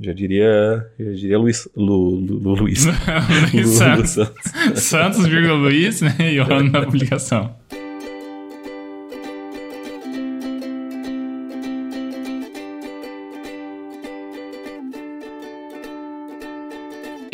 [0.00, 2.86] Já diria, já diria Luiz, Lu, Lu, Lu, Luiz.
[3.52, 3.66] Luiz Lu- Lu
[4.06, 4.16] Santos.
[4.76, 5.26] Santos.
[5.26, 6.14] Vírgula Luiz, né?
[6.32, 7.54] E o ano da publicação.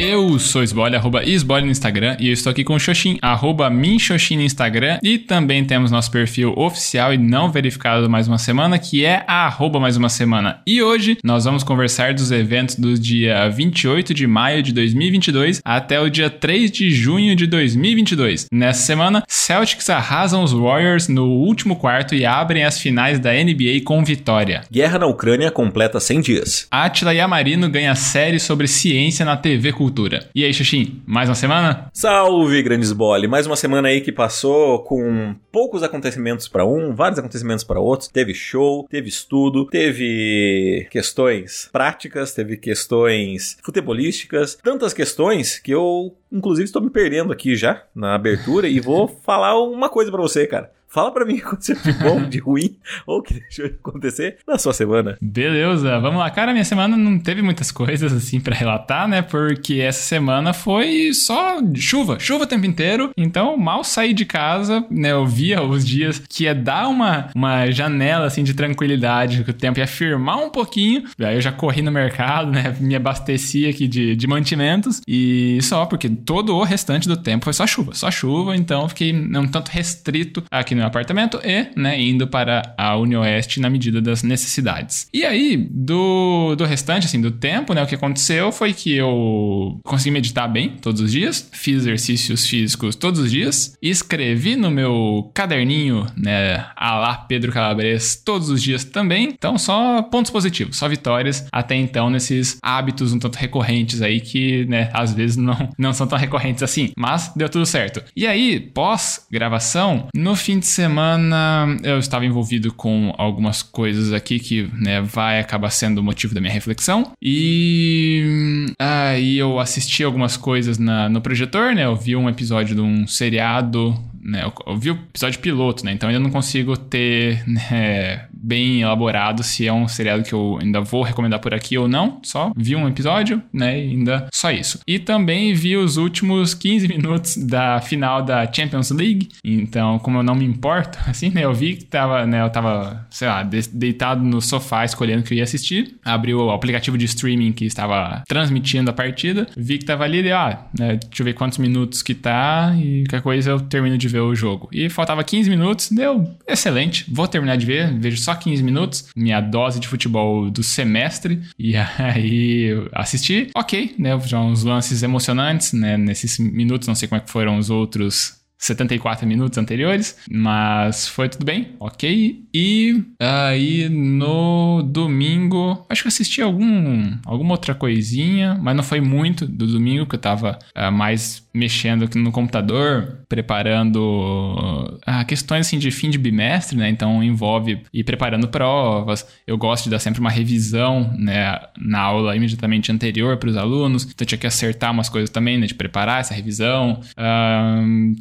[0.09, 3.69] Eu sou Sbole, arroba Isbole no Instagram, e eu estou aqui com o Xoxin, arroba
[3.69, 8.79] Minxoxin no Instagram, e também temos nosso perfil oficial e não verificado mais uma semana,
[8.79, 10.61] que é a arroba mais uma semana.
[10.65, 16.01] E hoje nós vamos conversar dos eventos do dia 28 de maio de 2022 até
[16.01, 18.47] o dia 3 de junho de 2022.
[18.53, 23.81] Nessa semana, Celtics arrasam os Warriors no último quarto e abrem as finais da NBA
[23.85, 24.63] com vitória.
[24.71, 26.69] Guerra na Ucrânia completa 100 dias.
[26.71, 29.96] Atila Yamarino ganha série sobre ciência na TV Cultura.
[30.35, 31.91] E aí, Xuxim, mais uma semana?
[31.91, 33.27] Salve, grandes bole!
[33.27, 38.11] Mais uma semana aí que passou com poucos acontecimentos para um, vários acontecimentos para outros.
[38.11, 46.67] Teve show, teve estudo, teve questões práticas, teve questões futebolísticas, tantas questões que eu, inclusive,
[46.67, 50.71] estou me perdendo aqui já na abertura e vou falar uma coisa para você, cara.
[50.97, 52.75] Fala pra mim o que aconteceu de bom, de ruim,
[53.07, 55.19] ou que deixou de acontecer na sua semana.
[55.21, 56.31] Beleza, vamos lá.
[56.31, 59.21] Cara, minha semana não teve muitas coisas assim pra relatar, né?
[59.21, 63.11] Porque essa semana foi só chuva, chuva o tempo inteiro.
[63.15, 65.13] Então, mal saí de casa, né?
[65.13, 69.55] Eu via os dias que ia dar uma, uma janela assim de tranquilidade, que o
[69.55, 71.05] tempo ia firmar um pouquinho.
[71.21, 72.75] Aí eu já corri no mercado, né?
[72.81, 77.53] Me abasteci aqui de, de mantimentos e só, porque todo o restante do tempo foi
[77.53, 78.57] só chuva, só chuva.
[78.57, 83.69] Então, fiquei um tanto restrito aqui no apartamento e, né, indo para a Unioeste na
[83.71, 85.09] medida das necessidades.
[85.13, 89.81] E aí, do, do restante, assim, do tempo, né, o que aconteceu foi que eu
[89.85, 95.31] consegui meditar bem todos os dias, fiz exercícios físicos todos os dias, escrevi no meu
[95.35, 99.29] caderninho, né, a lá Pedro Calabres todos os dias também.
[99.29, 104.65] Então, só pontos positivos, só vitórias até então nesses hábitos um tanto recorrentes aí que,
[104.67, 108.03] né, às vezes não, não são tão recorrentes assim, mas deu tudo certo.
[108.15, 114.69] E aí, pós-gravação, no fim de semana eu estava envolvido com algumas coisas aqui que
[114.75, 117.13] né, vai acabar sendo o motivo da minha reflexão.
[117.23, 121.85] E aí eu assisti algumas coisas na- no projetor, né?
[121.85, 123.95] Eu vi um episódio de um seriado.
[124.27, 125.93] Né, eu, eu vi o episódio piloto, né?
[125.93, 130.81] Então eu não consigo ter né, bem elaborado se é um seriado que eu ainda
[130.81, 132.19] vou recomendar por aqui ou não.
[132.23, 133.79] Só vi um episódio, né?
[133.79, 134.81] E ainda só isso.
[134.87, 139.29] E também vi os últimos 15 minutos da final da Champions League.
[139.45, 141.45] Então, como eu não me importo, assim, né?
[141.45, 142.43] Eu vi que tava, né?
[142.43, 145.95] Eu tava, sei lá, de- deitado no sofá escolhendo o que eu ia assistir.
[146.05, 149.47] Abri o aplicativo de streaming que estava transmitindo a partida.
[149.57, 153.05] Vi que tava ali, e, ah, né, deixa eu ver quantos minutos que tá e
[153.05, 154.69] qualquer coisa eu termino de ver o jogo.
[154.73, 157.05] E faltava 15 minutos, deu excelente.
[157.09, 159.09] Vou terminar de ver, vejo só 15 minutos.
[159.15, 161.43] Minha dose de futebol do semestre.
[161.59, 164.19] E aí assisti, ok, né?
[164.21, 165.97] Já uns lances emocionantes, né?
[165.97, 171.29] Nesses minutos, não sei como é que foram os outros 74 minutos anteriores, mas foi
[171.29, 172.43] tudo bem, ok.
[172.55, 179.47] E aí no domingo, acho que assisti algum, alguma outra coisinha, mas não foi muito
[179.47, 185.91] do domingo, que eu tava ah, mais mexendo no computador, preparando ah, questões assim de
[185.91, 186.89] fim de bimestre, né?
[186.91, 189.27] Então envolve ir preparando provas.
[189.47, 194.05] Eu gosto de dar sempre uma revisão, né, na aula imediatamente anterior para os alunos.
[194.05, 197.01] Então eu tinha que acertar umas coisas também, né, de preparar essa revisão.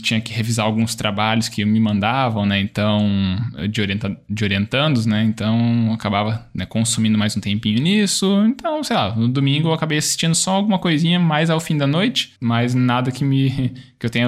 [0.01, 2.59] Tinha que revisar alguns trabalhos que me mandavam, né?
[2.59, 3.37] Então,
[3.69, 5.23] de, orienta de orientandos, né?
[5.23, 8.43] Então, acabava né, consumindo mais um tempinho nisso.
[8.47, 11.85] Então, sei lá, no domingo eu acabei assistindo só alguma coisinha mais ao fim da
[11.85, 14.27] noite, mas nada que me que eu tenha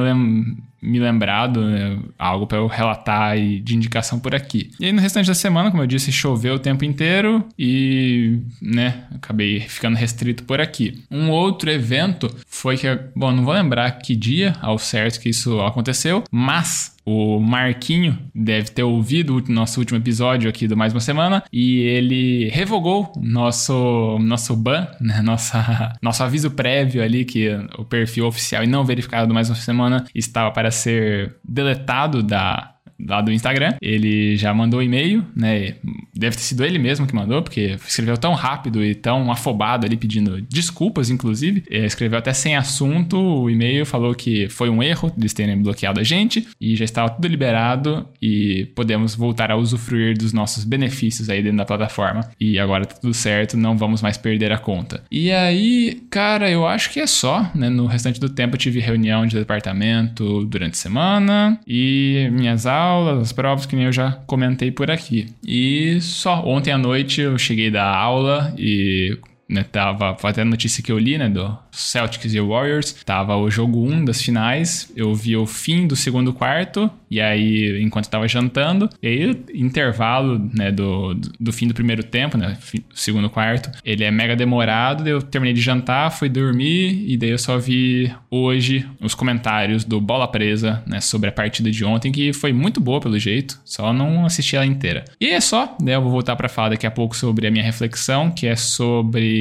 [0.87, 4.71] me lembrado, né, algo para eu relatar e de indicação por aqui.
[4.79, 9.03] E aí no restante da semana, como eu disse, choveu o tempo inteiro e, né,
[9.13, 11.03] acabei ficando restrito por aqui.
[11.11, 15.59] Um outro evento foi que, bom, não vou lembrar que dia ao certo que isso
[15.61, 20.99] aconteceu, mas o Marquinho deve ter ouvido o nosso último episódio aqui do Mais Uma
[20.99, 25.21] Semana e ele revogou nosso, nosso ban, né?
[25.27, 29.55] Nossa, nosso aviso prévio ali que o perfil oficial e não verificado do Mais Uma
[29.55, 33.75] Semana estava para ser deletado da, lá do Instagram.
[33.81, 35.75] Ele já mandou e-mail, né?
[36.15, 39.97] Deve ter sido ele mesmo que mandou, porque escreveu tão rápido e tão afobado ali
[39.97, 41.63] pedindo desculpas, inclusive.
[41.69, 45.99] É, escreveu até sem assunto o e-mail, falou que foi um erro eles terem bloqueado
[45.99, 51.29] a gente e já estava tudo liberado e podemos voltar a usufruir dos nossos benefícios
[51.29, 52.21] aí dentro da plataforma.
[52.39, 55.03] E agora tá tudo certo, não vamos mais perder a conta.
[55.11, 57.69] E aí, cara, eu acho que é só, né?
[57.69, 62.86] No restante do tempo eu tive reunião de departamento durante a semana e minhas aulas,
[63.21, 65.27] as provas que nem eu já comentei por aqui.
[65.43, 69.17] E só ontem à noite eu cheguei da aula e
[69.49, 73.35] né, tava, foi até a notícia que eu li, né, do Celtics e Warriors, tava
[73.35, 78.09] o jogo 1 das finais, eu vi o fim do segundo quarto, e aí, enquanto
[78.09, 82.57] tava jantando, e aí, intervalo, né, do, do fim do primeiro tempo, né,
[82.93, 87.37] segundo quarto, ele é mega demorado, eu terminei de jantar, fui dormir, e daí eu
[87.37, 92.33] só vi hoje os comentários do Bola Presa, né, sobre a partida de ontem, que
[92.33, 95.05] foi muito boa pelo jeito, só não assisti ela inteira.
[95.21, 97.63] E é só, né, eu vou voltar para falar daqui a pouco sobre a minha
[97.63, 99.36] reflexão, que é sobre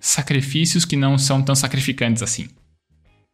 [0.00, 2.48] sacrifícios que não são tão sacrificantes assim.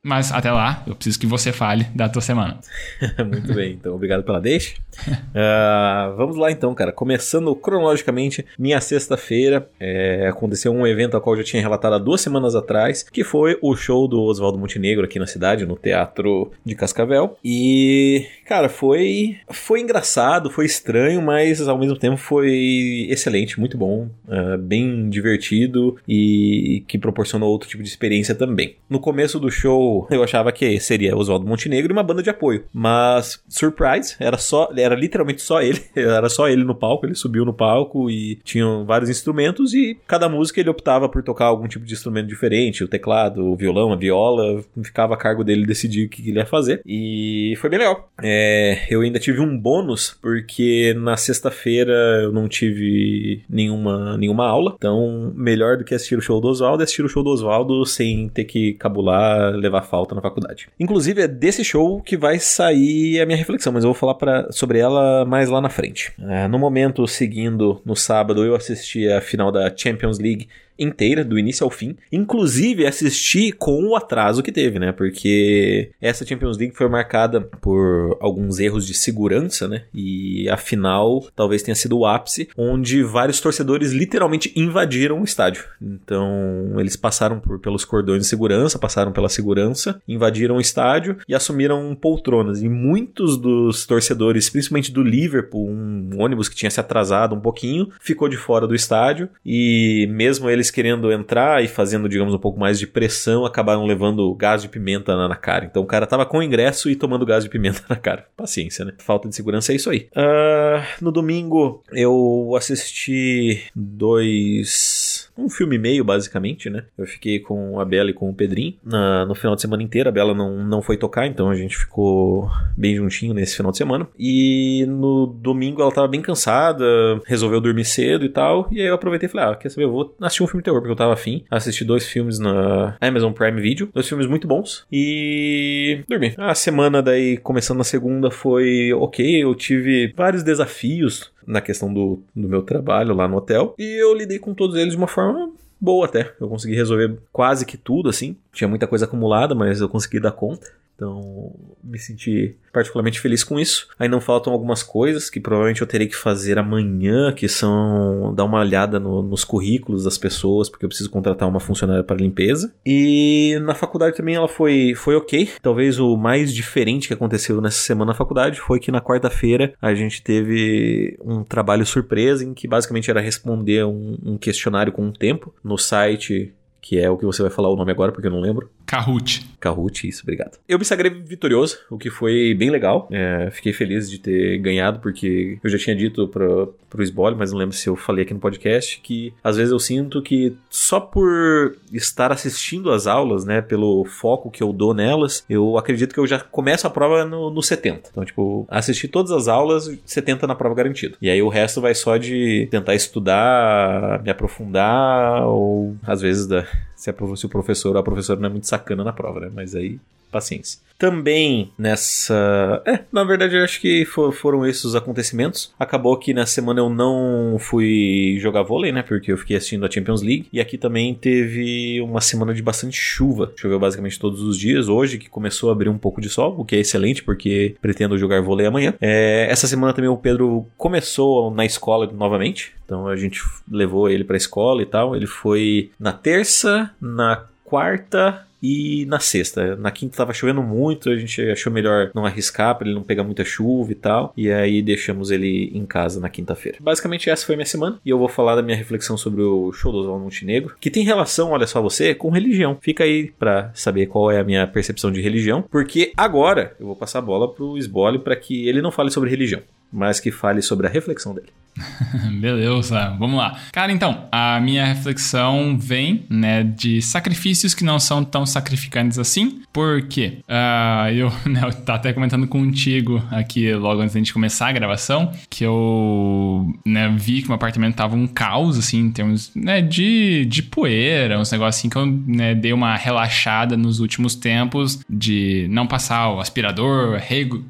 [0.06, 2.60] Mas até lá, eu preciso que você fale da tua semana.
[3.26, 4.76] Muito bem, então obrigado pela deixa.
[5.00, 6.92] uh, vamos lá então, cara.
[6.92, 11.98] Começando cronologicamente, minha sexta-feira é, aconteceu um evento ao qual eu já tinha relatado há
[11.98, 16.52] duas semanas atrás, que foi o show do Oswaldo Montenegro aqui na cidade, no Teatro
[16.64, 17.36] de Cascavel.
[17.44, 24.08] E, cara, foi, foi engraçado, foi estranho, mas ao mesmo tempo foi excelente, muito bom,
[24.28, 28.76] uh, bem divertido e que proporcionou outro tipo de experiência também.
[28.88, 32.64] No começo do show, eu achava que seria Oswaldo Montenegro e uma banda de apoio.
[32.72, 35.80] Mas, surprise, era só, era literalmente só ele.
[35.96, 40.28] Era só ele no palco, ele subiu no palco e tinham vários instrumentos e cada
[40.28, 43.96] música ele optava por tocar algum tipo de instrumento diferente, o teclado, o violão, a
[43.96, 46.80] viola, ficava a cargo dele decidir o que ele ia fazer.
[46.86, 48.10] E foi bem legal.
[48.22, 51.92] É, eu ainda tive um bônus porque na sexta-feira
[52.22, 56.82] eu não tive nenhuma, nenhuma aula, então melhor do que assistir o show do Oswaldo
[56.82, 60.68] é assistir o show do Oswaldo sem ter que cabular, levar falta na faculdade.
[60.78, 64.52] Inclusive, é desse show que vai sair a minha reflexão, mas eu vou falar pra,
[64.52, 66.12] sobre ela mais lá na frente.
[66.20, 70.48] É, no momento seguindo, no sábado, eu assisti a final da Champions League
[70.78, 71.96] inteira, do início ao fim.
[72.10, 74.92] Inclusive, assisti com o atraso que teve, né?
[74.92, 79.84] Porque essa Champions League foi marcada por alguns erros de segurança, né?
[79.94, 85.64] E a final talvez tenha sido o ápice, onde vários torcedores literalmente invadiram o estádio.
[85.80, 91.34] Então, eles passaram por, pelos cordões de segurança, passaram pela segurança, invadiram o estádio e
[91.34, 92.62] assumiram poltronas.
[92.62, 97.88] E muitos dos torcedores, principalmente do Liverpool, um ônibus que tinha se atrasado um pouquinho,
[98.00, 102.38] ficou de fora do estádio e mesmo eles eles querendo entrar e fazendo, digamos, um
[102.38, 105.64] pouco mais de pressão, acabaram levando gás de pimenta na, na cara.
[105.64, 108.26] Então o cara tava com ingresso e tomando gás de pimenta na cara.
[108.36, 108.92] Paciência, né?
[108.98, 110.08] Falta de segurança é isso aí.
[110.16, 116.84] Uh, no domingo eu assisti dois um filme e meio, basicamente, né?
[116.96, 120.08] Eu fiquei com a Bela e com o Pedrinho na, no final de semana inteiro.
[120.08, 123.78] A Bela não, não foi tocar, então a gente ficou bem juntinho nesse final de
[123.78, 124.08] semana.
[124.18, 126.84] E no domingo ela tava bem cansada,
[127.26, 128.68] resolveu dormir cedo e tal.
[128.70, 129.84] E aí eu aproveitei e falei: ah, quer saber?
[129.84, 131.44] Eu vou assistir um filme de terror, porque eu tava afim.
[131.50, 134.86] Assisti dois filmes na Amazon Prime Video, dois filmes muito bons.
[134.90, 136.34] E dormi.
[136.36, 139.42] A semana daí, começando na segunda, foi ok.
[139.42, 143.74] Eu tive vários desafios na questão do, do meu trabalho lá no hotel.
[143.78, 145.50] E eu lidei com todos eles de uma forma
[145.80, 146.32] boa até.
[146.40, 148.36] Eu consegui resolver quase que tudo, assim.
[148.52, 150.70] Tinha muita coisa acumulada, mas eu consegui dar conta.
[150.96, 151.54] Então,
[151.84, 153.86] me senti particularmente feliz com isso.
[153.98, 158.44] Aí não faltam algumas coisas que provavelmente eu terei que fazer amanhã, que são dar
[158.44, 162.74] uma olhada no, nos currículos das pessoas, porque eu preciso contratar uma funcionária para limpeza.
[162.84, 165.50] E na faculdade também ela foi, foi ok.
[165.60, 169.94] Talvez o mais diferente que aconteceu nessa semana na faculdade foi que na quarta-feira a
[169.94, 175.12] gente teve um trabalho surpresa em que basicamente era responder um, um questionário com um
[175.12, 176.54] tempo no site
[176.86, 178.70] que é o que você vai falar o nome agora, porque eu não lembro.
[178.86, 179.46] Kahoot.
[179.60, 180.58] Kahoot, isso, obrigado.
[180.68, 183.08] Eu me sagrei vitorioso, o que foi bem legal.
[183.10, 187.50] É, fiquei feliz de ter ganhado, porque eu já tinha dito pro, pro Sbole, mas
[187.50, 191.00] não lembro se eu falei aqui no podcast, que às vezes eu sinto que só
[191.00, 196.20] por estar assistindo as aulas, né, pelo foco que eu dou nelas, eu acredito que
[196.20, 198.10] eu já começo a prova no, no 70.
[198.10, 201.16] Então, tipo, assistir todas as aulas, 70 na prova garantido.
[201.20, 206.66] E aí o resto vai só de tentar estudar, me aprofundar, ou às vezes da,
[206.96, 209.50] se, a, se o professor ou a professora não é muito sacana na prova, né?
[209.54, 210.00] Mas aí,
[210.30, 210.86] paciência.
[210.98, 212.82] Também nessa.
[212.86, 215.74] É, na verdade eu acho que for, foram esses os acontecimentos.
[215.78, 219.02] Acabou que na semana eu não fui jogar vôlei, né?
[219.02, 220.48] Porque eu fiquei assistindo a Champions League.
[220.52, 223.52] E aqui também teve uma semana de bastante chuva.
[223.56, 224.88] Choveu basicamente todos os dias.
[224.88, 228.16] Hoje que começou a abrir um pouco de sol, o que é excelente, porque pretendo
[228.16, 228.94] jogar vôlei amanhã.
[229.00, 232.74] É, essa semana também o Pedro começou na escola novamente.
[232.86, 235.14] Então a gente levou ele pra escola e tal.
[235.14, 239.76] Ele foi na terça, na quarta e na sexta.
[239.76, 243.24] Na quinta tava chovendo muito, a gente achou melhor não arriscar para ele não pegar
[243.24, 244.32] muita chuva e tal.
[244.36, 246.78] E aí deixamos ele em casa na quinta-feira.
[246.80, 249.92] Basicamente essa foi minha semana e eu vou falar da minha reflexão sobre o show
[249.92, 252.78] do Oswaldo Montenegro, que tem relação, olha só você, com religião.
[252.80, 256.96] Fica aí para saber qual é a minha percepção de religião, porque agora eu vou
[256.96, 260.62] passar a bola pro Sbole para que ele não fale sobre religião, mas que fale
[260.62, 261.48] sobre a reflexão dele.
[262.40, 263.58] Beleza, vamos lá.
[263.72, 269.62] Cara, então, a minha reflexão vem, né, de sacrifícios que não são tão sacrificantes assim,
[269.72, 274.68] porque uh, eu, né, eu tava até comentando contigo aqui logo antes da gente começar
[274.68, 279.52] a gravação, que eu, né, vi que meu apartamento tava um caos, assim, em termos,
[279.54, 284.34] né, de, de poeira, uns negócios assim que eu, né, dei uma relaxada nos últimos
[284.34, 287.20] tempos de não passar o aspirador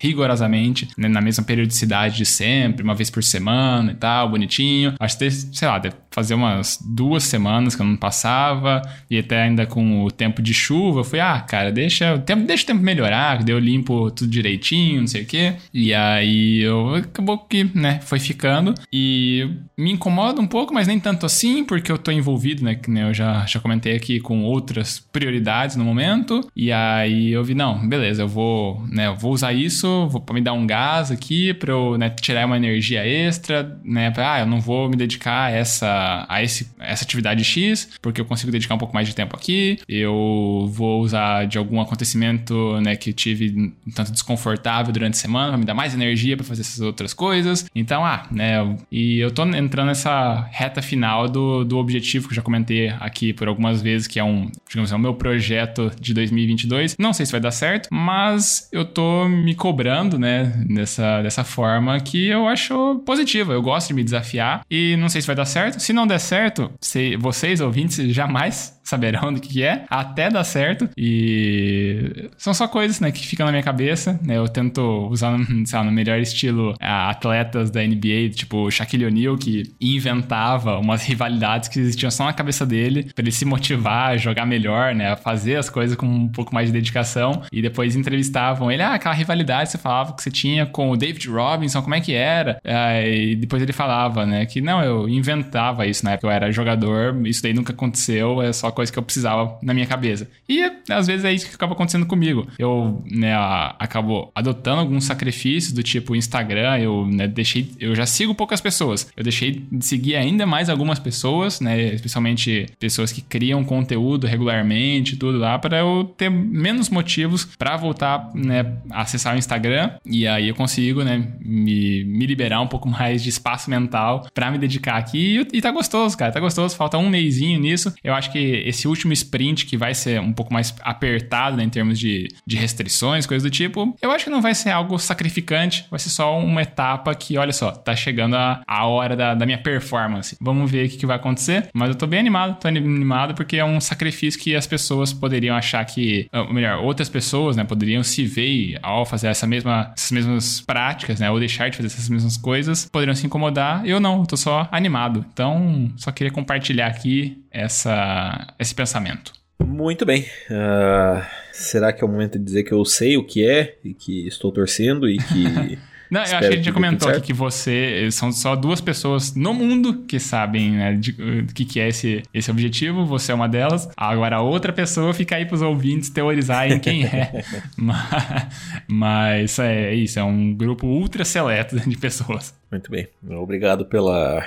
[0.00, 4.94] rigorosamente, né, na mesma periodicidade de sempre, uma vez por semana tal, bonitinho.
[4.98, 8.80] Acho que, sei lá, deve fazer umas duas semanas que eu não passava,
[9.10, 12.46] e até ainda com o tempo de chuva, eu fui, ah, cara, deixa o tempo,
[12.46, 15.56] deixa o tempo melhorar, que eu limpo tudo direitinho, não sei o quê.
[15.74, 18.72] E aí eu acabou que, né, foi ficando.
[18.90, 19.46] E
[19.76, 23.10] me incomoda um pouco, mas nem tanto assim, porque eu tô envolvido, né, que né,
[23.10, 26.48] eu já, já comentei aqui com outras prioridades no momento.
[26.56, 30.40] E aí eu vi, não, beleza, eu vou, né, eu vou usar isso, vou me
[30.40, 34.46] dar um gás aqui pra eu, né, tirar uma energia extra, né, pra, ah, eu
[34.46, 38.74] não vou me dedicar a essa, a esse, essa atividade X, porque eu consigo dedicar
[38.74, 39.78] um pouco mais de tempo aqui.
[39.88, 45.48] Eu vou usar de algum acontecimento, né, que tive um tanto desconfortável durante a semana
[45.48, 47.66] pra me dar mais energia para fazer essas outras coisas.
[47.74, 52.36] Então, ah, né, e eu tô entrando nessa reta final do, do objetivo que eu
[52.36, 56.14] já comentei aqui por algumas vezes, que é um, digamos assim, o meu projeto de
[56.14, 56.96] 2022.
[56.98, 61.98] Não sei se vai dar certo, mas eu tô me cobrando, né, dessa, dessa forma
[62.00, 63.52] que eu acho positiva.
[63.52, 65.80] Eu gosto de me desafiar e não sei se vai dar certo.
[65.80, 70.44] Se não der certo, se vocês ouvintes jamais saberão do que, que é, até dar
[70.44, 70.88] certo.
[70.96, 74.36] E são só coisas, né, que ficam na minha cabeça, né?
[74.36, 75.30] Eu tento usar,
[75.72, 81.78] lá, no melhor estilo atletas da NBA, tipo Shaquille O'Neal, que inventava umas rivalidades que
[81.78, 85.56] existiam só na cabeça dele, para ele se motivar a jogar melhor, né, a fazer
[85.56, 87.42] as coisas com um pouco mais de dedicação.
[87.50, 91.28] E depois entrevistavam ele, ah, aquela rivalidade você falava que você tinha com o David
[91.28, 92.60] Robinson, como é que era?
[93.06, 97.26] e depois ele falava, né, que não, eu inventava isso na época eu era jogador,
[97.26, 100.28] isso daí nunca aconteceu, é só coisa que eu precisava na minha cabeça.
[100.48, 102.46] E às vezes é isso que acaba acontecendo comigo.
[102.58, 103.34] Eu, né,
[103.78, 109.08] acabo adotando alguns sacrifícios do tipo Instagram, eu né, deixei, eu já sigo poucas pessoas.
[109.16, 115.16] Eu deixei de seguir ainda mais algumas pessoas, né, especialmente pessoas que criam conteúdo regularmente,
[115.16, 120.48] tudo lá para eu ter menos motivos para voltar, né, acessar o Instagram e aí
[120.48, 124.96] eu consigo, né, me, me liberar um pouco mais de espaço mental para me dedicar
[124.96, 126.76] aqui e, e tá gostoso, cara, tá gostoso.
[126.76, 127.92] Falta um mêsinho nisso.
[128.02, 128.38] Eu acho que
[128.68, 132.56] esse último sprint que vai ser um pouco mais apertado né, em termos de, de
[132.56, 136.38] restrições, coisas do tipo, eu acho que não vai ser algo sacrificante, vai ser só
[136.38, 140.36] uma etapa que, olha só, tá chegando a, a hora da, da minha performance.
[140.40, 143.56] Vamos ver o que, que vai acontecer, mas eu tô bem animado, tô animado porque
[143.56, 148.02] é um sacrifício que as pessoas poderiam achar que, ou melhor, outras pessoas, né, poderiam
[148.02, 152.08] se ver ao fazer essa mesma, essas mesmas práticas, né, ou deixar de fazer essas
[152.08, 153.86] mesmas coisas, poderiam se incomodar.
[153.86, 155.24] Eu não, eu tô só animado.
[155.32, 159.32] Então, só queria compartilhar aqui essa, esse pensamento.
[159.58, 160.22] Muito bem.
[160.50, 163.94] Uh, será que é o momento de dizer que eu sei o que é e
[163.94, 165.78] que estou torcendo e que.
[166.08, 168.08] Não, eu acho que a gente já comentou aqui que você.
[168.12, 172.22] São só duas pessoas no mundo que sabem né, de, o que, que é esse,
[172.32, 173.04] esse objetivo.
[173.06, 173.88] Você é uma delas.
[173.96, 177.42] Agora, a outra pessoa fica aí para os ouvintes teorizarem quem é.
[177.76, 178.46] mas,
[178.86, 182.54] mas é, é isso, é um grupo ultra seleto de pessoas.
[182.70, 183.08] Muito bem.
[183.28, 184.46] Obrigado pela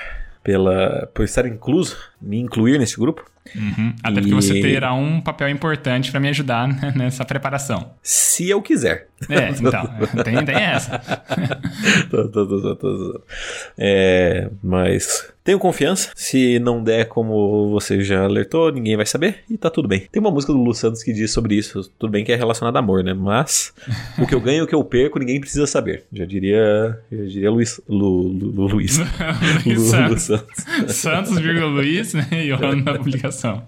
[0.50, 3.24] pela, por estar incluso, me incluir nesse grupo.
[3.56, 3.94] Uhum.
[4.02, 4.22] Até e...
[4.22, 7.92] porque você terá um papel importante para me ajudar nessa preparação.
[8.02, 9.10] Se eu quiser.
[9.30, 11.00] É, então, tem, tem essa.
[12.10, 13.24] tô, tô, tô,
[13.78, 16.12] é, mas tenho confiança.
[16.16, 20.02] Se não der como você já alertou, ninguém vai saber e tá tudo bem.
[20.12, 21.92] Tem uma música do Lu Santos que diz sobre isso.
[21.98, 23.16] Tudo bem que é relacionado a amor, né?
[23.16, 23.74] Mas
[24.20, 26.04] o que eu ganho e o que eu perco, ninguém precisa saber.
[26.14, 29.00] Já diria, já diria Luiz, Lu, Lu, Lu Luiz.
[29.66, 30.30] Luiz Lu, Santos.
[30.30, 30.66] Lu Santos.
[30.96, 32.28] Santos, Luiz, né?
[32.32, 33.64] E eu na publicação.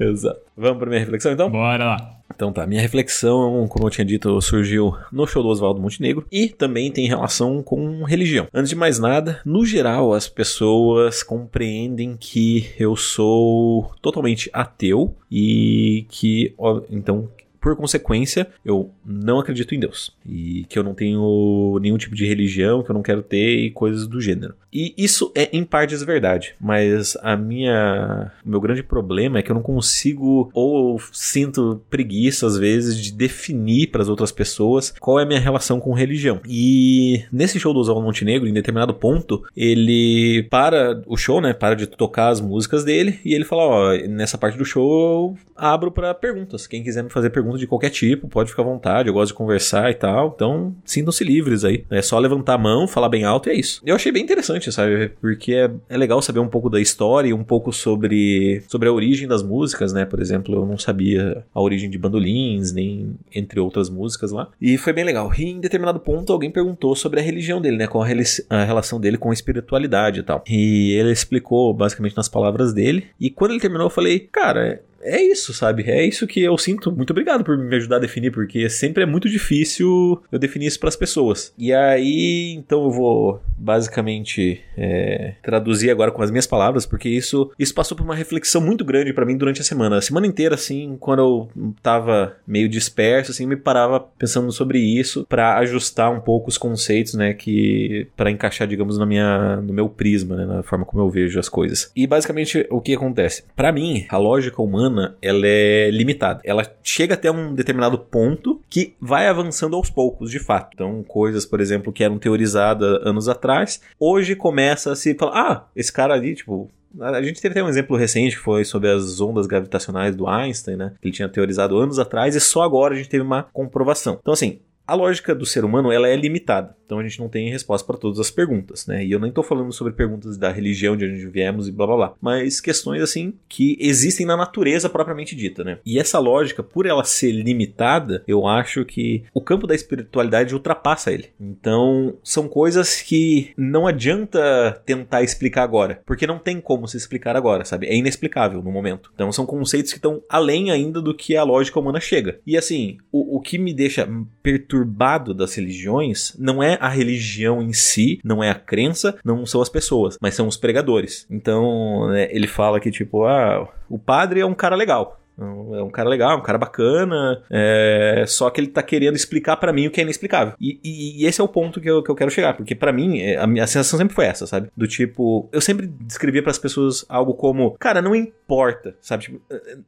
[0.00, 0.40] Exato.
[0.56, 1.50] Vamos para minha reflexão então?
[1.50, 2.15] Bora lá.
[2.34, 6.48] Então tá, minha reflexão, como eu tinha dito, surgiu no show do Oswaldo Montenegro e
[6.48, 8.46] também tem relação com religião.
[8.52, 16.06] Antes de mais nada, no geral as pessoas compreendem que eu sou totalmente ateu e
[16.10, 16.54] que,
[16.90, 17.28] então,
[17.60, 20.14] por consequência, eu não acredito em Deus.
[20.24, 23.70] E que eu não tenho nenhum tipo de religião, que eu não quero ter e
[23.70, 24.54] coisas do gênero.
[24.72, 29.50] E isso é em partes verdade, mas a minha o meu grande problema é que
[29.50, 35.18] eu não consigo ou sinto preguiça às vezes de definir para as outras pessoas qual
[35.18, 36.40] é a minha relação com religião.
[36.46, 41.74] E nesse show do Oswaldo Montenegro, em determinado ponto, ele para o show, né, para
[41.74, 45.90] de tocar as músicas dele e ele fala, ó, nessa parte do show eu abro
[45.90, 46.66] para perguntas.
[46.66, 49.34] Quem quiser me fazer perguntas de qualquer tipo, pode ficar à vontade, eu gosto de
[49.34, 50.32] conversar e tal.
[50.34, 51.84] Então, sintam-se livres aí.
[51.90, 53.80] É só levantar a mão, falar bem alto e é isso.
[53.84, 55.10] Eu achei bem interessante, sabe?
[55.20, 58.92] Porque é, é legal saber um pouco da história e um pouco sobre, sobre a
[58.92, 60.04] origem das músicas, né?
[60.04, 64.48] Por exemplo, eu não sabia a origem de bandolins, nem entre outras músicas lá.
[64.60, 65.32] E foi bem legal.
[65.36, 67.86] E em determinado ponto, alguém perguntou sobre a religião dele, né?
[67.86, 68.06] Qual a,
[68.50, 70.44] a relação dele com a espiritualidade e tal.
[70.48, 73.06] E ele explicou basicamente nas palavras dele.
[73.20, 75.84] E quando ele terminou, eu falei, cara, é isso, sabe?
[75.86, 76.90] É isso que eu sinto.
[76.92, 80.80] Muito obrigado por me ajudar a definir, porque sempre é muito difícil eu definir isso
[80.80, 81.52] para as pessoas.
[81.56, 87.50] E aí, então eu vou basicamente é, traduzir agora com as minhas palavras, porque isso,
[87.58, 89.96] isso passou por uma reflexão muito grande para mim durante a semana.
[89.96, 95.26] A semana inteira, assim, quando eu tava meio disperso, assim, me parava pensando sobre isso
[95.28, 99.88] para ajustar um pouco os conceitos, né, que para encaixar, digamos, na minha, no meu
[99.88, 101.90] prisma, né, na forma como eu vejo as coisas.
[101.94, 103.44] E basicamente o que acontece?
[103.54, 106.40] Para mim, a lógica humana humana ela é limitada.
[106.44, 110.70] Ela chega até um determinado ponto que vai avançando aos poucos, de fato.
[110.74, 115.64] Então, coisas, por exemplo, que eram teorizadas anos atrás, hoje começa a se falar: ah,
[115.76, 119.20] esse cara ali, tipo, a gente teve até um exemplo recente que foi sobre as
[119.20, 120.92] ondas gravitacionais do Einstein, né?
[121.00, 124.18] Que ele tinha teorizado anos atrás e só agora a gente teve uma comprovação.
[124.20, 126.74] Então, assim, a lógica do ser humano ela é limitada.
[126.86, 129.04] Então a gente não tem resposta para todas as perguntas, né?
[129.04, 131.96] E eu nem estou falando sobre perguntas da religião de onde viemos e blá blá
[131.96, 135.78] blá, mas questões assim que existem na natureza propriamente dita, né?
[135.84, 141.12] E essa lógica, por ela ser limitada, eu acho que o campo da espiritualidade ultrapassa
[141.12, 141.30] ele.
[141.40, 147.36] Então são coisas que não adianta tentar explicar agora, porque não tem como se explicar
[147.36, 147.86] agora, sabe?
[147.86, 149.10] É inexplicável no momento.
[149.14, 152.38] Então são conceitos que estão além ainda do que a lógica humana chega.
[152.46, 154.08] E assim, o, o que me deixa
[154.42, 159.60] perturbado das religiões não é a religião em si, não é a crença, não são
[159.60, 161.26] as pessoas, mas são os pregadores.
[161.30, 165.20] Então, né, ele fala que, tipo, ah, o padre é um cara legal.
[165.38, 168.24] É um cara legal, um cara bacana, é...
[168.26, 170.54] só que ele tá querendo explicar para mim o que é inexplicável.
[170.60, 172.92] E, e, e, esse é o ponto que eu, que eu quero chegar, porque para
[172.92, 174.70] mim é, a minha sensação sempre foi essa, sabe?
[174.76, 179.24] Do tipo, eu sempre descrevia para as pessoas algo como, cara, não importa, sabe?
[179.24, 179.40] Tipo,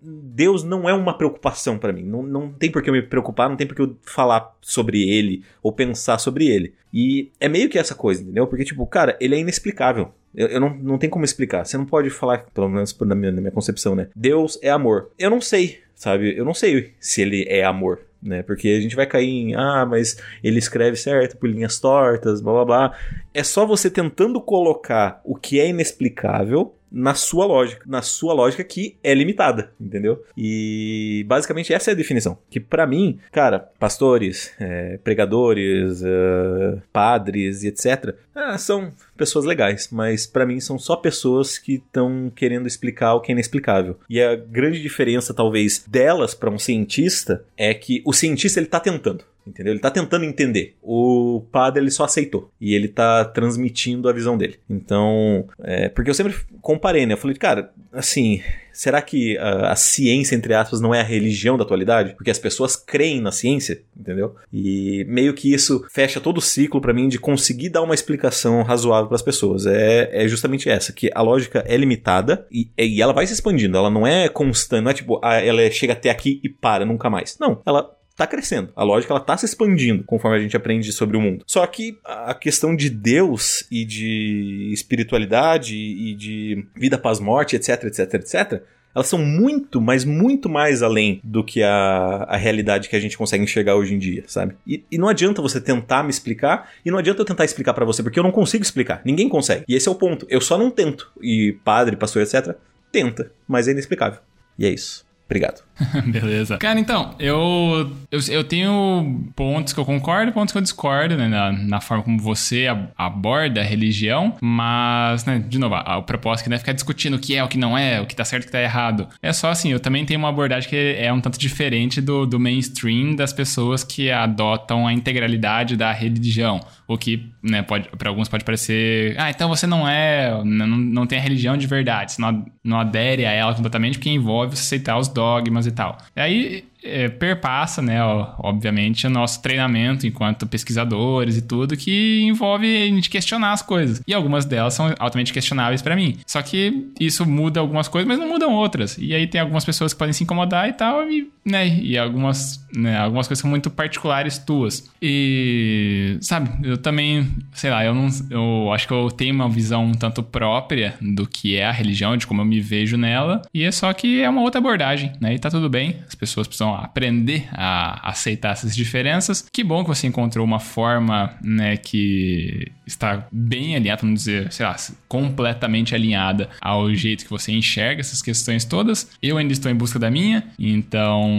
[0.03, 3.49] Deus não é uma preocupação para mim, não, não tem por que eu me preocupar,
[3.49, 6.75] não tem por que eu falar sobre ele ou pensar sobre ele.
[6.93, 8.47] E é meio que essa coisa, entendeu?
[8.47, 10.13] Porque, tipo, cara, ele é inexplicável.
[10.39, 11.67] Eu, eu, não, não tem como explicar.
[11.67, 14.09] Você não pode falar, pelo menos na minha, na minha concepção, né?
[14.15, 15.11] Deus é amor.
[15.19, 16.39] Eu não sei, sabe?
[16.39, 18.43] Eu não sei se ele é amor né?
[18.43, 22.53] Porque a gente vai cair em, ah, mas ele escreve certo por linhas tortas, blá
[22.53, 22.99] blá blá.
[23.33, 28.65] É só você tentando colocar o que é inexplicável na sua lógica, na sua lógica
[28.65, 30.23] que é limitada, entendeu?
[30.37, 32.39] E basicamente essa é a definição.
[32.51, 39.89] Que para mim, cara, pastores, é, pregadores, é, padres e etc, é, são pessoas legais,
[39.91, 43.99] mas para mim são só pessoas que estão querendo explicar o que é inexplicável.
[44.09, 48.81] E a grande diferença, talvez, delas para um cientista é que o cientista ele tá
[48.81, 49.73] tentando entendeu?
[49.73, 50.77] Ele tá tentando entender.
[50.83, 54.59] O padre ele só aceitou e ele tá transmitindo a visão dele.
[54.69, 57.15] Então, é, porque eu sempre comparei, né?
[57.15, 61.57] Eu falei, cara, assim, será que a, a, ciência, entre aspas, não é a religião
[61.57, 62.15] da atualidade?
[62.15, 64.37] Porque as pessoas creem na ciência, entendeu?
[64.53, 68.63] E meio que isso fecha todo o ciclo para mim de conseguir dar uma explicação
[68.63, 69.67] razoável para as pessoas.
[69.67, 73.77] É, é justamente essa, que a lógica é limitada e, e ela vai se expandindo,
[73.77, 77.11] ela não é constante, não é tipo, ah, ela chega até aqui e para nunca
[77.11, 77.37] mais.
[77.41, 78.71] Não, ela tá crescendo.
[78.75, 81.45] A lógica ela tá se expandindo conforme a gente aprende sobre o mundo.
[81.47, 88.15] Só que a questão de Deus e de espiritualidade e de vida pós-morte, etc, etc,
[88.15, 93.01] etc, elas são muito, mas muito mais além do que a, a realidade que a
[93.01, 94.57] gente consegue enxergar hoje em dia, sabe?
[94.67, 97.85] E, e não adianta você tentar me explicar, e não adianta eu tentar explicar para
[97.85, 99.01] você, porque eu não consigo explicar.
[99.05, 99.65] Ninguém consegue.
[99.69, 100.27] E esse é o ponto.
[100.29, 101.13] Eu só não tento.
[101.23, 102.57] E padre, pastor, etc.,
[102.91, 104.19] tenta, mas é inexplicável.
[104.59, 105.07] E é isso.
[105.29, 105.63] Obrigado.
[106.11, 106.57] Beleza.
[106.57, 111.29] Cara, então, eu, eu, eu, tenho pontos que eu concordo pontos que eu discordo, né,
[111.29, 116.45] na, na forma como você aborda a religião, mas, né, de novo, a, o propósito
[116.45, 118.25] que não é ficar discutindo o que é, o que não é, o que tá
[118.25, 119.07] certo o que tá errado.
[119.23, 122.41] É só assim, eu também tenho uma abordagem que é um tanto diferente do, do
[122.41, 126.61] mainstream das pessoas que adotam a integralidade da religião.
[126.89, 131.07] O que, né, pode, para alguns pode parecer, ah, então você não é, não, não
[131.07, 134.63] tem a religião de verdade, você não, não adere a ela completamente, porque envolve você
[134.63, 135.99] aceitar os dogmas e tal.
[136.17, 142.23] E aí é, perpassa, né, ó, obviamente, o nosso treinamento enquanto pesquisadores e tudo, que
[142.23, 144.03] envolve a gente questionar as coisas.
[144.07, 146.17] E algumas delas são altamente questionáveis para mim.
[146.27, 148.97] Só que isso muda algumas coisas, mas não mudam outras.
[148.99, 152.65] E aí tem algumas pessoas que podem se incomodar e tal, e, né, e algumas,
[152.75, 154.91] né, algumas coisas são muito particulares tuas.
[155.01, 159.85] E, sabe, eu também, sei lá, eu não, eu acho que eu tenho uma visão
[159.85, 163.65] um tanto própria do que é a religião, de como eu me vejo nela, e
[163.65, 166.75] é só que é uma outra abordagem, né, e tá tudo bem, as pessoas precisam
[166.85, 169.47] aprender a aceitar essas diferenças.
[169.53, 174.65] Que bom que você encontrou uma forma, né, que está bem alinhada, vamos dizer, sei
[174.65, 179.11] lá, completamente alinhada ao jeito que você enxerga essas questões todas.
[179.23, 181.31] Eu ainda estou em busca da minha, então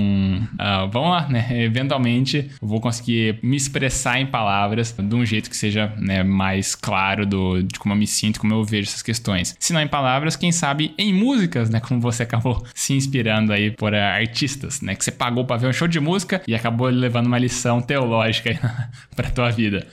[0.53, 1.63] uh, vamos lá, né?
[1.63, 6.75] Eventualmente eu vou conseguir me expressar em palavras de um jeito que seja né, mais
[6.75, 9.55] claro do, de como eu me sinto, como eu vejo essas questões.
[9.59, 11.79] Se não em palavras, quem sabe em músicas, né?
[11.79, 14.95] Como você acabou se inspirando aí por artistas, né?
[14.95, 18.57] Que você pagou para ver um show de música e acabou levando uma lição teológica
[19.15, 19.85] para tua vida.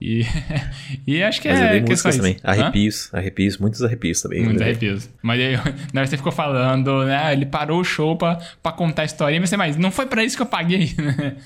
[0.00, 0.24] E,
[1.06, 1.80] e acho que Mas é.
[1.80, 2.36] Músicas também.
[2.42, 3.18] Arrepios, Hã?
[3.18, 4.42] arrepios, muitos arrepios também.
[4.42, 5.10] Muitos arrepios.
[5.22, 5.58] Mas aí,
[5.92, 7.32] na você ficou falando, né?
[7.32, 9.36] Ele parou o show pra, pra contar a história.
[9.36, 11.36] E você, mas não foi pra isso que eu paguei, né?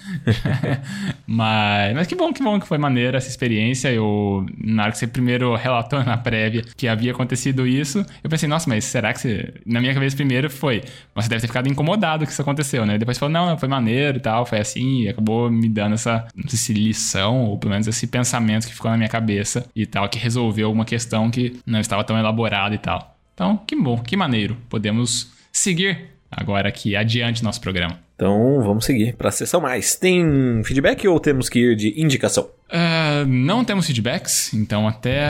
[1.26, 3.92] mas, mas que bom, que bom que foi maneira essa experiência.
[3.92, 8.48] Eu, na hora que você primeiro relatou na prévia que havia acontecido isso, eu pensei,
[8.48, 9.54] nossa, mas será que você.
[9.66, 10.82] Na minha cabeça, primeiro foi,
[11.14, 12.96] você deve ter ficado incomodado que isso aconteceu, né?
[12.96, 16.72] Depois não, foi maneiro e tal, foi assim, e acabou me dando essa, sei se
[16.72, 20.70] lição, ou pelo menos esse pensamento que ficou na minha cabeça e tal, que resolveu
[20.70, 23.16] uma questão que não estava tão elaborada e tal.
[23.34, 24.56] Então, que bom, que maneiro.
[24.68, 27.98] Podemos seguir agora aqui adiante nosso programa.
[28.16, 29.96] Então vamos seguir para a sessão mais.
[29.96, 32.44] Tem feedback ou temos que ir de indicação?
[32.70, 35.28] Uh, não temos feedbacks, então até.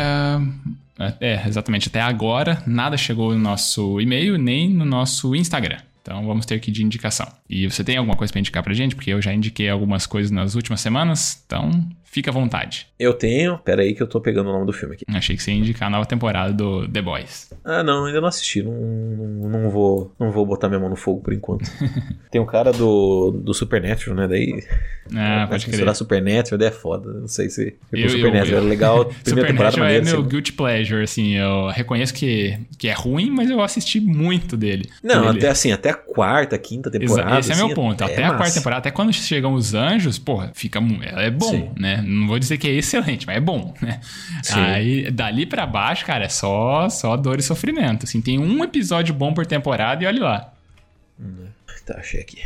[1.21, 5.79] É, exatamente, até agora nada chegou no nosso e-mail nem no nosso Instagram.
[6.05, 7.27] Então vamos ter que de indicação.
[7.49, 8.95] E você tem alguma coisa para indicar pra gente?
[8.95, 11.71] Porque eu já indiquei algumas coisas nas últimas semanas, então
[12.15, 12.87] fica à vontade.
[12.97, 15.05] Eu tenho, pera aí que eu tô pegando o nome do filme aqui.
[15.09, 17.53] Achei que você ia indicar a nova temporada do The Boys.
[17.65, 18.63] Ah, não, ainda não assisti.
[18.63, 21.69] Não, não, não vou, não vou botar minha mão no fogo por enquanto.
[22.31, 24.29] Tem um cara do, do Supernatural, né?
[24.29, 24.63] Daí.
[25.13, 25.77] Ah, pode crer.
[25.77, 27.13] Será Supernatural, daí é foda.
[27.13, 27.75] Não sei se.
[27.93, 29.05] Eu, Supernatural é legal.
[29.25, 30.29] Primeira temporada é meu assim.
[30.29, 31.35] guilty pleasure, assim.
[31.35, 34.89] Eu reconheço que, que é ruim, mas eu assisti muito dele.
[35.03, 37.41] Não, até assim, até a quarta, quinta temporada.
[37.41, 38.05] Esse é assim, meu ponto.
[38.05, 40.79] Até, até a quarta temporada, até quando chegam os anjos, porra, fica.
[41.17, 41.71] É bom, Sim.
[41.77, 42.04] né?
[42.05, 44.01] Não vou dizer que é excelente, mas é bom, né?
[44.43, 44.61] Sim.
[44.61, 48.05] Aí, dali para baixo, cara, é só, só dor e sofrimento.
[48.05, 50.53] Assim, tem um episódio bom por temporada e olha lá.
[51.87, 52.43] Tá, achei aqui.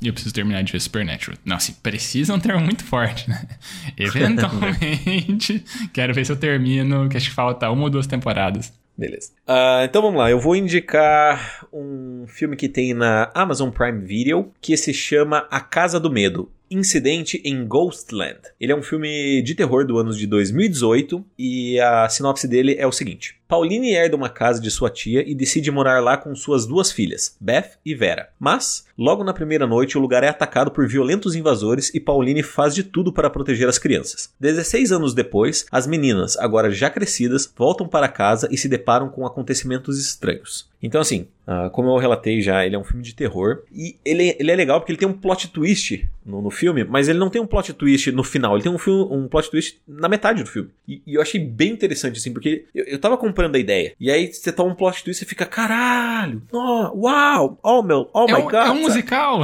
[0.00, 1.36] E eu preciso terminar de ver Supernatural.
[1.44, 3.42] Não, assim, precisa um termo muito forte, né?
[3.98, 8.72] Eventualmente, quero ver se eu termino, que acho que falta uma ou duas temporadas.
[8.96, 9.30] Beleza.
[9.46, 14.52] Uh, então vamos lá, eu vou indicar um filme que tem na Amazon Prime Video
[14.60, 16.50] que se chama A Casa do Medo.
[16.70, 18.40] Incidente em Ghostland.
[18.60, 22.86] Ele é um filme de terror do ano de 2018 e a sinopse dele é
[22.86, 26.66] o seguinte: Pauline herda uma casa de sua tia e decide morar lá com suas
[26.66, 28.28] duas filhas, Beth e Vera.
[28.38, 32.74] Mas, logo na primeira noite, o lugar é atacado por violentos invasores e Pauline faz
[32.74, 34.34] de tudo para proteger as crianças.
[34.38, 39.24] 16 anos depois, as meninas, agora já crescidas, voltam para casa e se deparam com
[39.24, 40.68] acontecimentos estranhos.
[40.82, 43.62] Então, assim, uh, como eu relatei já, ele é um filme de terror.
[43.72, 47.08] E ele, ele é legal porque ele tem um plot twist no, no filme, mas
[47.08, 48.54] ele não tem um plot twist no final.
[48.54, 50.70] Ele tem um, filme, um plot twist na metade do filme.
[50.86, 53.94] E, e eu achei bem interessante, assim, porque eu, eu tava comprando a ideia.
[54.00, 58.26] E aí você toma um plot twist e fica, caralho, oh, uau, oh meu, oh
[58.28, 58.54] é my um, god.
[58.54, 59.40] É um musical.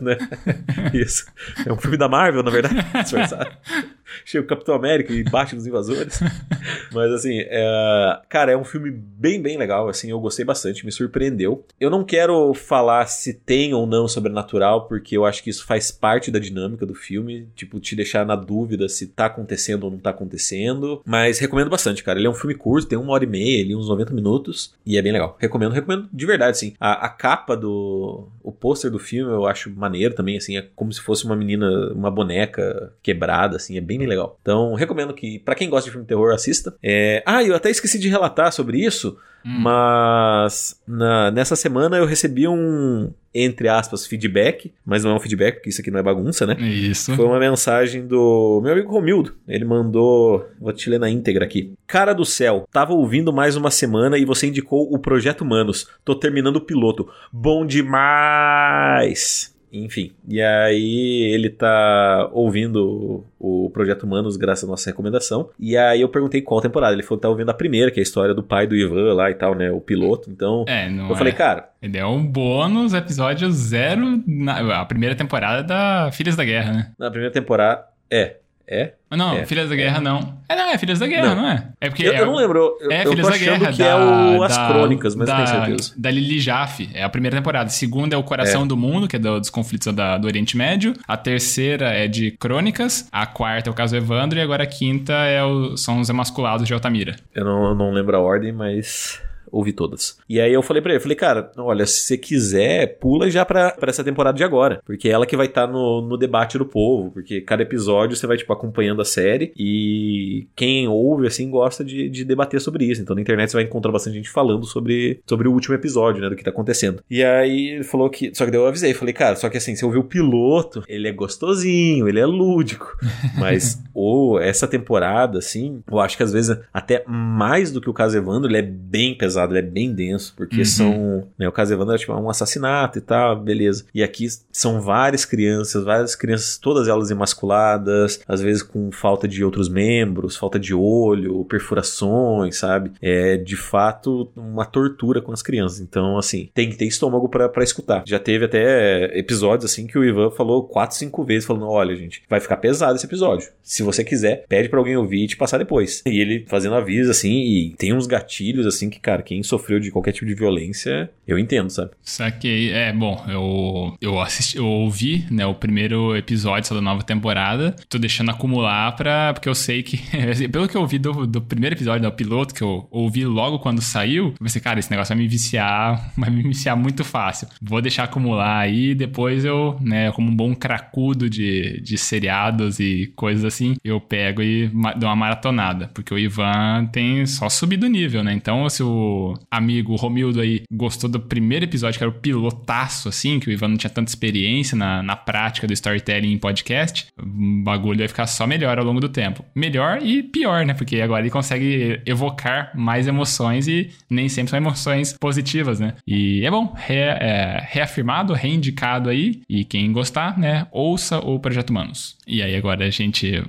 [0.00, 0.18] Né?
[0.92, 1.26] Isso.
[1.64, 2.74] É um filme da Marvel, na verdade.
[4.24, 6.20] Chega o Capitão América e bate nos invasores.
[6.92, 8.20] Mas assim, é...
[8.28, 9.88] cara, é um filme bem, bem legal.
[9.88, 11.64] Assim, eu gostei bastante, me surpreendeu.
[11.78, 15.90] Eu não quero falar se tem ou não sobrenatural, porque eu acho que isso faz
[15.90, 17.48] parte da dinâmica do filme.
[17.54, 21.02] Tipo, te deixar na dúvida se tá acontecendo ou não tá acontecendo.
[21.04, 22.18] Mas recomendo bastante, cara.
[22.18, 24.74] Ele é um filme curto, tem uma hora e meia, ali, uns 90 minutos.
[24.84, 25.36] E é bem legal.
[25.38, 26.74] Recomendo, recomendo de verdade, sim.
[26.78, 28.28] A, a capa do.
[28.42, 30.56] O pôster do filme eu acho maneiro também, assim.
[30.56, 33.76] É como se fosse uma menina, uma boneca quebrada, assim.
[33.76, 34.38] É bem bem legal.
[34.42, 36.74] Então, recomendo que, para quem gosta de filme de terror, assista.
[36.82, 37.22] É...
[37.26, 39.60] Ah, eu até esqueci de relatar sobre isso, hum.
[39.60, 45.56] mas na, nessa semana eu recebi um, entre aspas, feedback, mas não é um feedback,
[45.56, 46.56] porque isso aqui não é bagunça, né?
[46.60, 47.14] Isso.
[47.14, 49.34] Foi uma mensagem do meu amigo Romildo.
[49.46, 50.48] Ele mandou.
[50.60, 51.74] Vou te ler na íntegra aqui.
[51.86, 55.88] Cara do céu, tava ouvindo mais uma semana e você indicou o Projeto Humanos.
[56.04, 57.08] Tô terminando o piloto.
[57.32, 59.49] Bom demais!
[59.72, 65.50] Enfim, e aí ele tá ouvindo o Projeto Humanos graças à nossa recomendação.
[65.58, 66.92] E aí eu perguntei qual temporada.
[66.92, 69.14] Ele falou que tá ouvindo a primeira, que é a história do pai do Ivan
[69.14, 69.70] lá e tal, né?
[69.70, 70.30] O piloto.
[70.30, 71.16] Então, é, eu é.
[71.16, 71.70] falei, cara.
[71.80, 76.92] Ele é um bônus, episódio zero, na, a primeira temporada da Filhas da Guerra, né?
[76.98, 77.84] Na primeira temporada.
[78.10, 78.36] É.
[78.72, 78.92] É?
[79.10, 80.00] Não, é, Filhas da Guerra é.
[80.00, 80.38] não.
[80.48, 81.68] É, não, é Filhas da Guerra, não, não é?
[81.80, 82.76] É porque eu, é, eu não lembro.
[82.80, 83.72] Eu, é Filhas da Guerra.
[83.72, 85.94] que da, é o As da, Crônicas, mas da, não tenho certeza.
[85.96, 86.88] Da Lily Jaffe.
[86.94, 87.66] É a primeira temporada.
[87.66, 88.66] A segunda é o Coração É.
[88.66, 90.94] do Mundo, que é do- dos conflitos da- do Oriente Médio.
[91.08, 93.08] A terceira é de Crônicas.
[93.10, 94.38] A quarta é o caso Evandro.
[94.38, 97.16] E agora a quinta é o- são os emasculados de Altamira.
[97.34, 99.20] Eu não, eu não lembro a ordem, mas.
[99.50, 100.18] Ouvi todas.
[100.28, 103.44] E aí eu falei pra ele, eu falei, cara, olha, se você quiser, pula já
[103.44, 104.80] pra, pra essa temporada de agora.
[104.84, 107.10] Porque é ela que vai estar tá no, no debate do povo.
[107.10, 109.52] Porque cada episódio você vai, tipo, acompanhando a série.
[109.56, 113.02] E quem ouve, assim, gosta de, de debater sobre isso.
[113.02, 116.28] Então na internet você vai encontrar bastante gente falando sobre, sobre o último episódio, né?
[116.28, 117.02] Do que tá acontecendo.
[117.10, 118.34] E aí ele falou que.
[118.34, 120.82] Só que daí eu avisei, falei, cara, só que assim, se eu ouvir o piloto,
[120.88, 122.96] ele é gostosinho, ele é lúdico.
[123.38, 127.94] Mas ou essa temporada, assim, eu acho que às vezes até mais do que o
[127.94, 130.34] caso Evandro, ele é bem pesado, ele é bem denso.
[130.36, 130.64] Porque uhum.
[130.64, 131.28] são.
[131.38, 133.84] Né, o caso Evandro é tipo um assassinato e tal, beleza.
[133.94, 139.44] E aqui são várias crianças, várias crianças, todas elas emasculadas, às vezes com falta de
[139.44, 142.92] outros membros, falta de olho, perfurações, sabe?
[143.00, 145.80] É de fato uma tortura com as crianças.
[145.80, 148.02] Então, assim, tem que ter estômago para escutar.
[148.06, 152.22] Já teve até episódios assim que o Ivan falou quatro, cinco vezes, falando: olha, gente,
[152.28, 153.48] vai ficar pesado esse episódio.
[153.62, 156.02] Se você quiser, pede para alguém ouvir e te passar depois.
[156.06, 159.92] E ele fazendo aviso, assim, e tem uns gatilhos, assim, que, cara, quem sofreu de
[159.92, 161.92] qualquer tipo de violência, eu entendo, sabe?
[162.02, 162.72] Saquei.
[162.72, 167.76] É, bom, eu, eu assisti, eu ouvi, né, o primeiro episódio da nova temporada.
[167.88, 169.32] Tô deixando acumular pra.
[169.32, 170.00] Porque eu sei que.
[170.50, 173.80] pelo que eu ouvi do, do primeiro episódio, do piloto, que eu ouvi logo quando
[173.80, 177.46] saiu, eu pensei, cara, esse negócio vai me viciar, vai me viciar muito fácil.
[177.62, 183.12] Vou deixar acumular aí, depois eu, né, como um bom cracudo de, de seriados e
[183.14, 184.66] coisas assim, eu pego e
[184.96, 185.88] dou uma maratonada.
[185.94, 188.32] Porque o Ivan tem só subido o nível, né?
[188.32, 189.19] Então, se o
[189.50, 193.68] amigo Romildo aí gostou do primeiro episódio, que era o pilotaço, assim, que o Ivan
[193.68, 198.26] não tinha tanta experiência na, na prática do storytelling em podcast, o bagulho vai ficar
[198.26, 199.44] só melhor ao longo do tempo.
[199.54, 200.74] Melhor e pior, né?
[200.74, 205.94] Porque agora ele consegue evocar mais emoções e nem sempre são emoções positivas, né?
[206.06, 209.42] E é bom, re, é, reafirmado, reindicado aí.
[209.48, 212.16] E quem gostar, né, ouça o Projeto Humanos.
[212.26, 213.42] E aí agora a gente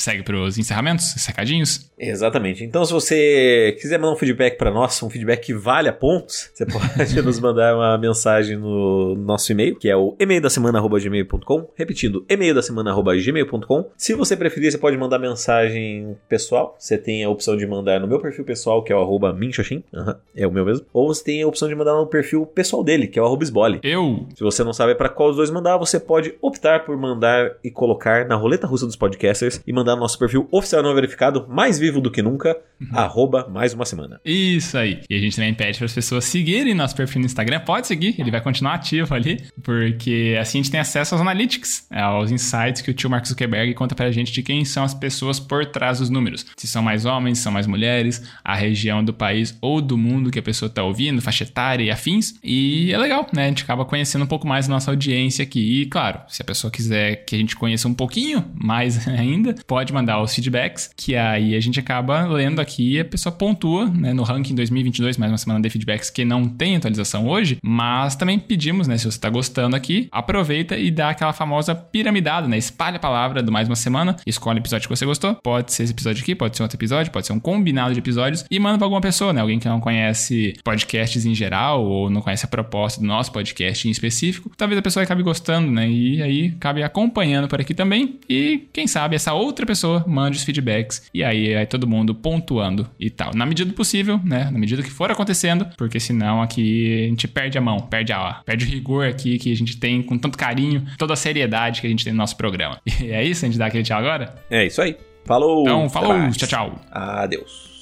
[0.00, 1.90] segue para os encerramentos, recadinhos?
[1.98, 2.64] Exatamente.
[2.64, 6.50] Então, se você quiser mandar um feedback para nós, um feedback que vale a pontos,
[6.54, 11.68] você pode nos mandar uma mensagem no nosso e-mail, que é o e-mail da semana@gmail.com,
[11.74, 13.90] repetindo, e-mail da semana@gmail.com.
[13.96, 16.76] Se você preferir, você pode mandar mensagem pessoal.
[16.78, 19.82] Você tem a opção de mandar no meu perfil pessoal, que é o arroba minxoxin,
[19.92, 20.86] uhum, é o meu mesmo.
[20.92, 23.42] Ou você tem a opção de mandar no perfil pessoal dele, que é o arroba
[23.42, 23.80] esbole.
[23.82, 24.26] Eu.
[24.34, 27.70] Se você não sabe para qual os dois mandar, você pode optar por mandar e
[27.70, 31.78] colocar na roleta russa dos podcasters e mandar no nosso perfil oficial não verificado, mais
[31.78, 32.88] vivo do que nunca, uhum.
[32.92, 34.20] arroba mais uma semana.
[34.24, 35.00] Isso aí.
[35.08, 37.60] E a gente também pede para as pessoas seguirem nosso perfil no Instagram.
[37.60, 41.86] Pode seguir, ele vai continuar ativo ali, porque assim a gente tem acesso aos analytics,
[41.90, 44.94] é, aos insights que o tio Mark Zuckerberg conta pra gente de quem são as
[44.94, 46.46] pessoas por trás dos números.
[46.56, 50.30] Se são mais homens, se são mais mulheres, a região do país ou do mundo
[50.30, 52.34] que a pessoa tá ouvindo, faixa etária e afins.
[52.42, 53.44] E é legal, né?
[53.44, 55.82] A gente acaba conhecendo um pouco mais a nossa audiência aqui.
[55.82, 59.92] E claro, se a pessoa quiser que a gente conheça um pouquinho mais ainda, pode
[59.92, 64.14] mandar os feedbacks, que aí a gente acaba lendo aqui e a pessoa pontua, né,
[64.14, 68.38] no ranking 2022, mais uma semana de feedbacks que não tem atualização hoje, mas também
[68.38, 72.96] pedimos, né, se você está gostando aqui, aproveita e dá aquela famosa piramidada, né, espalha
[72.96, 75.92] a palavra do mais uma semana, escolhe o episódio que você gostou, pode ser esse
[75.92, 78.86] episódio aqui, pode ser outro episódio, pode ser um combinado de episódios e manda para
[78.86, 83.02] alguma pessoa, né, alguém que não conhece podcasts em geral ou não conhece a proposta
[83.02, 87.48] do nosso podcast em específico, talvez a pessoa acabe gostando, né, e aí acabe acompanhando
[87.48, 91.54] por aqui também e quem sabe essa outra pessoa pessoa, mande os feedbacks e aí,
[91.54, 93.30] aí todo mundo pontuando e tal.
[93.34, 94.50] Na medida do possível, né?
[94.50, 98.40] Na medida que for acontecendo, porque senão aqui a gente perde a mão, perde a
[98.44, 101.86] perde o rigor aqui que a gente tem com tanto carinho, toda a seriedade que
[101.86, 102.78] a gente tem no nosso programa.
[102.98, 104.34] E é isso, a gente dá aquele tchau agora?
[104.50, 104.96] É isso aí.
[105.24, 105.62] Falou.
[105.62, 106.30] Então, falou.
[106.32, 106.80] Tchau, tchau.
[106.90, 107.77] Adeus.